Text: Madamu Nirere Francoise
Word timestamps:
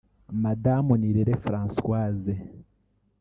Madamu 0.43 0.91
Nirere 1.01 1.35
Francoise 1.43 2.33